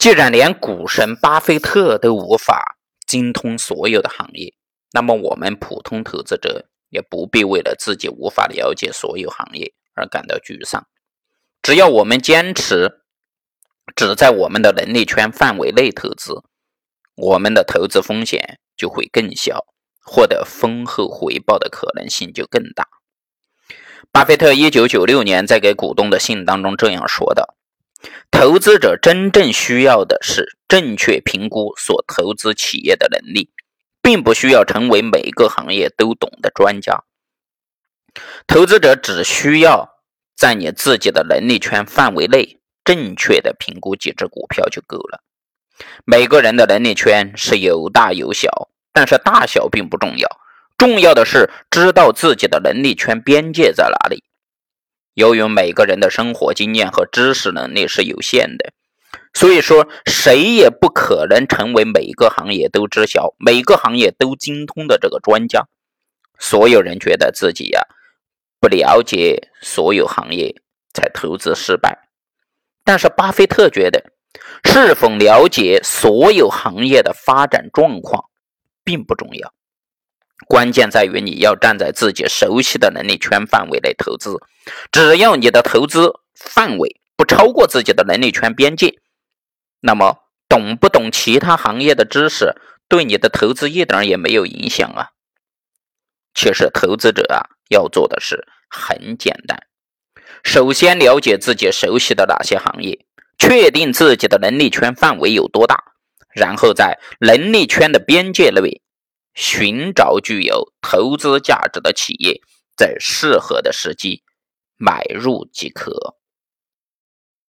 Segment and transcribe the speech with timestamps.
[0.00, 4.54] 既然连股神巴菲特都无法精通所有的行业，
[4.92, 10.86] 那么我们普通投资者也不必为了自己无法了解所有行业而感到沮丧。
[11.60, 13.02] 只要我们坚持
[13.94, 16.32] 只在我们的能力圈范围内投资，
[17.14, 19.66] 我们的投资风险就会更小，
[20.02, 22.88] 获得丰厚回报的可能性就更大。
[24.10, 27.54] 巴菲特一九九六年在给股东的信当中这样说的
[28.40, 33.50] ：“投资者真正需要的是正确评估所投资企业的能力，
[34.00, 37.04] 并不需要成为每个行业都懂的专家。
[38.46, 39.90] 投资者只需要
[40.34, 45.22] 在你自己的能力圈范围内正确的评估几只股票就够了。
[46.06, 50.26] 每个人的能力圈是有大有小，但是大小并不重要。”
[50.78, 54.24] 重要的是知道自己的能力圈边界在哪里。
[55.20, 58.72] 由于每个人的生活经验和知识能力是有限的，
[59.34, 65.66] 所以说谁也不可能成为每个行业都知晓、每个行业都精通的这个专家。
[66.38, 67.82] 所有人觉得自己呀
[68.60, 70.54] 不了解所有行业
[70.94, 72.08] 才投资失败，
[72.82, 74.02] 但是巴菲特觉得
[74.64, 78.24] 是否了解所有行业的发展状况
[78.82, 79.52] 并不重要。
[80.48, 84.36] 关键在于你要站在自己熟悉的能力圈范围内投资，
[84.90, 88.98] 只要你的投资范围不超过自己的能力圈边界，
[89.80, 92.54] 那么懂不懂其他行业的知识
[92.88, 95.10] 对你的投资一点也没有影响啊。
[96.34, 99.66] 其实投资者啊要做的是很简单，
[100.42, 103.04] 首先了解自己熟悉的哪些行业，
[103.38, 105.84] 确定自己的能力圈范围有多大，
[106.34, 108.80] 然后在能力圈的边界内。
[109.34, 112.40] 寻找具有投资价值的企业，
[112.76, 114.22] 在适合的时机
[114.76, 116.19] 买入即可。